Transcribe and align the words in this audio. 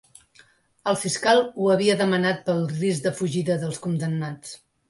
El 0.91 0.97
fiscal 1.01 1.43
ho 1.65 1.69
havia 1.75 1.97
demanat 2.01 2.43
pel 2.49 2.65
risc 2.75 3.07
de 3.07 3.15
fugida 3.21 3.63
dels 3.67 3.81
condemnats. 3.89 4.61